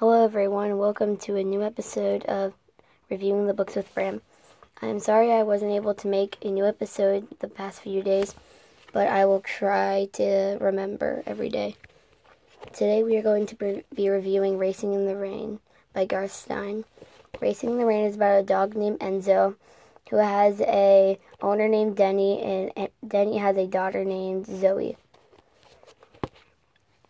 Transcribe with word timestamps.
Hello, 0.00 0.24
everyone. 0.24 0.78
Welcome 0.78 1.18
to 1.18 1.36
a 1.36 1.44
new 1.44 1.62
episode 1.62 2.24
of 2.24 2.54
Reviewing 3.10 3.46
the 3.46 3.52
Books 3.52 3.76
with 3.76 3.92
Bram. 3.92 4.22
I'm 4.80 4.98
sorry 4.98 5.30
I 5.30 5.42
wasn't 5.42 5.72
able 5.72 5.92
to 5.92 6.08
make 6.08 6.38
a 6.42 6.48
new 6.48 6.64
episode 6.64 7.28
the 7.40 7.48
past 7.48 7.82
few 7.82 8.02
days, 8.02 8.34
but 8.94 9.08
I 9.08 9.26
will 9.26 9.42
try 9.42 10.08
to 10.14 10.56
remember 10.58 11.22
every 11.26 11.50
day. 11.50 11.76
Today 12.72 13.02
we 13.02 13.14
are 13.18 13.22
going 13.22 13.44
to 13.44 13.82
be 13.94 14.08
reviewing 14.08 14.56
Racing 14.56 14.94
in 14.94 15.04
the 15.04 15.16
Rain 15.16 15.60
by 15.92 16.06
Garth 16.06 16.32
Stein. 16.32 16.86
Racing 17.38 17.72
in 17.72 17.76
the 17.76 17.84
Rain 17.84 18.06
is 18.06 18.16
about 18.16 18.40
a 18.40 18.42
dog 18.42 18.74
named 18.74 19.00
Enzo 19.00 19.56
who 20.08 20.16
has 20.16 20.62
a 20.62 21.18
owner 21.42 21.68
named 21.68 21.96
Denny 21.96 22.40
and 22.40 22.88
Denny 23.06 23.36
has 23.36 23.58
a 23.58 23.66
daughter 23.66 24.02
named 24.02 24.46
Zoe. 24.46 24.96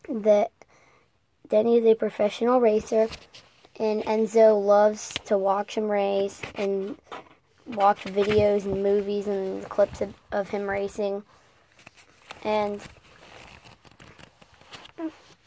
The 0.09 0.51
Denny 1.51 1.79
is 1.79 1.85
a 1.85 1.96
professional 1.96 2.61
racer, 2.61 3.09
and 3.77 4.05
Enzo 4.05 4.65
loves 4.65 5.12
to 5.25 5.37
watch 5.37 5.75
him 5.75 5.91
race 5.91 6.41
and 6.55 6.97
watch 7.66 8.05
videos 8.05 8.65
and 8.66 8.84
movies 8.84 9.27
and 9.27 9.69
clips 9.69 10.01
of, 10.01 10.15
of 10.30 10.51
him 10.51 10.70
racing. 10.70 11.25
And 12.45 12.80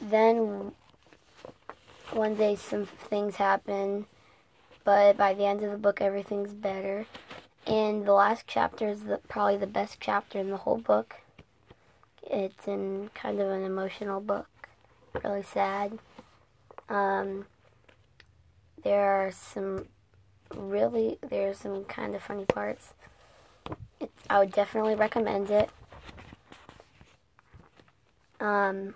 then 0.02 0.74
one 2.12 2.36
day 2.36 2.58
some 2.58 2.86
things 2.86 3.38
happen, 3.38 4.06
but 4.84 5.16
by 5.16 5.34
the 5.34 5.46
end 5.46 5.64
of 5.64 5.72
the 5.72 5.78
book, 5.78 6.02
everything's 6.02 6.54
better. 6.54 7.06
And 7.66 8.06
the 8.06 8.12
last 8.12 8.44
chapter 8.46 8.90
is 8.90 9.06
the, 9.06 9.22
probably 9.30 9.56
the 9.56 9.68
best 9.68 10.00
chapter 10.02 10.38
in 10.38 10.50
the 10.50 10.58
whole 10.58 10.80
book. 10.80 11.16
It's 12.24 12.68
in 12.68 13.10
kind 13.14 13.40
of 13.40 13.48
an 13.50 13.64
emotional 13.64 14.20
book 14.20 14.48
really 15.24 15.44
sad. 15.44 16.00
Um, 16.90 17.46
there 18.84 19.04
are 19.04 19.32
some 19.32 19.88
really, 20.56 21.18
there's 21.28 21.58
some 21.58 21.86
kind 21.86 22.16
of 22.16 22.22
funny 22.22 22.46
parts. 22.46 22.94
It, 24.00 24.12
I 24.30 24.40
would 24.40 24.52
definitely 24.52 24.96
recommend 24.96 25.50
it. 25.50 25.70
Um, 28.40 28.94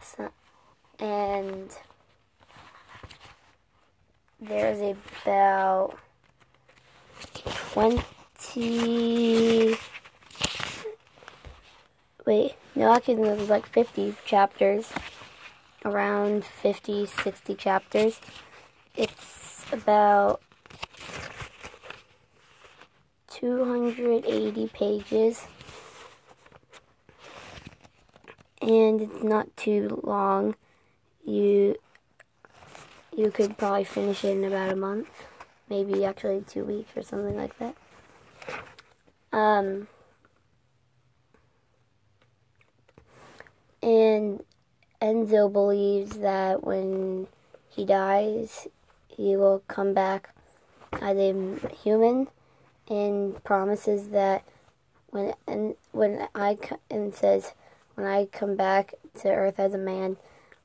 so, 0.00 0.30
and 1.00 1.76
there's 4.40 4.96
about 5.24 5.98
20 7.72 9.76
wait 12.26 12.54
no, 12.76 12.92
actually, 12.92 13.16
there's 13.16 13.48
like 13.48 13.66
50 13.66 14.16
chapters, 14.24 14.92
around 15.84 16.44
50, 16.44 17.06
60 17.06 17.54
chapters. 17.54 18.20
It's 18.96 19.64
about 19.70 20.40
280 23.28 24.68
pages, 24.68 25.46
and 28.60 29.02
it's 29.02 29.22
not 29.22 29.56
too 29.56 30.00
long. 30.02 30.56
You 31.24 31.76
you 33.16 33.30
could 33.30 33.56
probably 33.56 33.84
finish 33.84 34.24
it 34.24 34.36
in 34.36 34.42
about 34.42 34.72
a 34.72 34.76
month, 34.76 35.08
maybe 35.68 36.04
actually 36.04 36.40
two 36.40 36.64
weeks 36.64 36.90
or 36.96 37.02
something 37.02 37.36
like 37.36 37.56
that. 37.60 37.76
Um, 39.32 39.86
And 43.84 44.42
Enzo 45.04 45.52
believes 45.52 46.16
that 46.20 46.64
when 46.64 47.26
he 47.68 47.84
dies, 47.84 48.66
he 49.06 49.36
will 49.36 49.62
come 49.68 49.92
back 49.92 50.34
as 50.94 51.18
a 51.18 51.58
human 51.82 52.28
and 52.88 53.44
promises 53.44 54.08
that 54.08 54.44
when 55.10 55.34
and 55.46 55.74
when 55.92 56.26
I 56.34 56.56
and 56.90 57.14
says 57.14 57.52
when 57.96 58.06
I 58.06 58.24
come 58.24 58.56
back 58.56 58.94
to 59.20 59.28
Earth 59.28 59.60
as 59.60 59.74
a 59.74 59.78
man, 59.78 60.16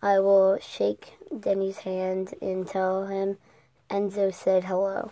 I 0.02 0.20
will 0.20 0.58
shake 0.62 1.18
Denny's 1.38 1.80
hand 1.80 2.34
and 2.42 2.66
tell 2.66 3.08
him 3.08 3.40
Enzo 3.90 4.34
said 4.34 4.64
hello. 4.64 5.12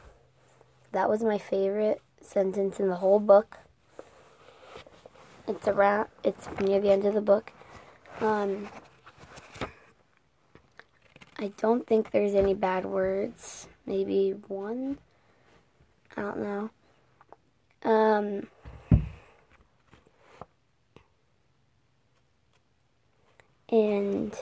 That 0.94 1.09
was 1.09 1.22
my 1.22 1.38
favorite 1.38 2.01
sentence 2.22 2.80
in 2.80 2.88
the 2.88 2.96
whole 2.96 3.19
book. 3.19 3.57
It's 5.50 5.68
around 5.68 6.07
it's 6.24 6.47
near 6.62 6.80
the 6.80 6.91
end 6.91 7.03
of 7.03 7.13
the 7.13 7.19
book 7.19 7.51
um, 8.22 8.69
I 11.40 11.52
don't 11.58 11.86
think 11.86 12.12
there's 12.12 12.34
any 12.34 12.56
bad 12.56 12.86
words. 12.86 13.68
Maybe 13.86 14.31
one. 14.48 14.98
I 16.16 16.22
don't 16.22 16.40
know. 16.40 16.70
Um, 17.84 18.48
and 23.70 24.36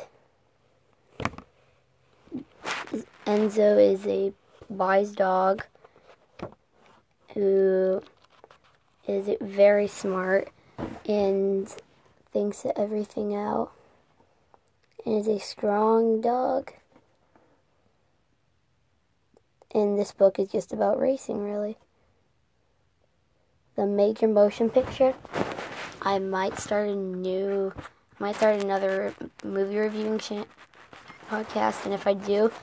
Enzo 3.26 3.94
is 3.94 4.08
a 4.08 4.32
wise 4.70 5.12
dog 5.12 5.66
who 7.34 8.02
is 9.06 9.30
very 9.42 9.88
smart 9.88 10.50
and 11.06 11.68
thinks 12.32 12.66
everything 12.78 13.36
out 13.36 13.74
and 15.06 15.20
is 15.20 15.28
a 15.28 15.40
strong 15.40 16.22
dog. 16.22 16.72
And 19.76 20.00
this 20.00 20.14
book 20.14 20.40
is 20.40 20.48
just 20.48 20.72
about 20.72 20.98
racing, 20.98 21.44
really. 21.44 21.78
The 23.76 23.86
major 23.86 24.26
motion 24.26 24.70
picture. 24.70 25.14
I 26.02 26.18
might 26.18 26.58
start 26.58 26.88
a 26.88 26.96
new, 26.96 27.74
might 28.18 28.38
start 28.38 28.64
another 28.64 29.14
movie 29.44 29.78
reviewing 29.78 30.20
podcast, 31.30 31.84
and 31.84 31.94
if 31.94 32.08
I 32.08 32.14
do, 32.14 32.54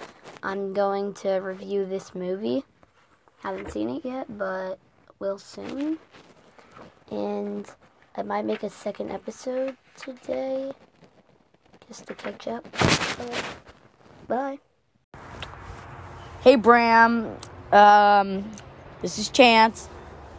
I'm 0.42 0.72
going 0.72 1.12
to 1.14 1.32
review 1.32 1.84
this 1.84 2.14
movie. 2.14 2.64
Haven't 3.40 3.70
seen 3.70 3.90
it 3.90 4.06
yet, 4.06 4.38
but 4.38 4.78
will 5.18 5.38
soon. 5.38 5.98
And 7.10 7.70
I 8.16 8.22
might 8.22 8.46
make 8.46 8.62
a 8.62 8.70
second 8.70 9.10
episode 9.10 9.76
today 9.98 10.72
just 11.88 12.06
to 12.06 12.14
catch 12.14 12.48
up. 12.48 12.66
bye. 14.26 14.60
Hey 16.42 16.56
Bram, 16.56 17.36
um, 17.70 18.50
this 19.00 19.16
is 19.16 19.28
Chance. 19.28 19.88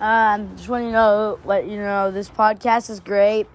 Um, 0.02 0.54
just 0.58 0.68
want 0.68 0.84
to 0.84 0.92
know, 0.92 1.40
let 1.46 1.66
you 1.66 1.78
know, 1.78 2.12
this 2.12 2.30
podcast 2.30 2.90
is 2.90 3.00
great. 3.00 3.48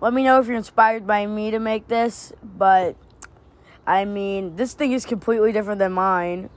Let 0.00 0.14
me 0.14 0.24
know 0.24 0.40
if 0.40 0.46
you're 0.46 0.56
inspired 0.56 1.06
by 1.06 1.26
me 1.26 1.50
to 1.50 1.58
make 1.58 1.88
this, 1.88 2.32
but 2.42 2.96
I 3.86 4.06
mean, 4.06 4.56
this 4.56 4.72
thing 4.72 4.92
is 4.92 5.04
completely 5.04 5.52
different 5.52 5.78
than 5.78 5.92
mine. 5.92 6.48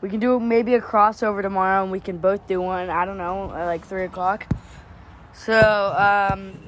We 0.00 0.08
can 0.08 0.18
do 0.18 0.40
maybe 0.40 0.74
a 0.74 0.80
crossover 0.80 1.40
tomorrow, 1.40 1.80
and 1.84 1.92
we 1.92 2.00
can 2.00 2.18
both 2.18 2.48
do 2.48 2.60
one. 2.60 2.90
I 2.90 3.04
don't 3.04 3.16
know, 3.16 3.52
at 3.52 3.66
like 3.66 3.86
three 3.86 4.06
o'clock. 4.06 4.52
So, 5.32 5.54
um, 5.56 6.58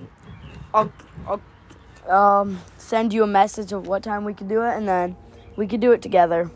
I'll, 0.73 0.93
I'll 1.27 2.41
um, 2.41 2.61
send 2.79 3.13
you 3.13 3.25
a 3.25 3.27
message 3.27 3.73
of 3.73 3.89
what 3.89 4.05
time 4.05 4.25
we 4.25 4.33
can 4.33 4.47
do 4.47 4.63
it, 4.63 4.77
and 4.77 4.87
then 4.87 5.17
we 5.57 5.67
can 5.67 5.81
do 5.81 5.91
it 5.91 6.03
together. 6.03 6.53